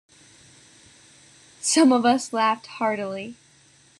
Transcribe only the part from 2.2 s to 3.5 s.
laughed heartily.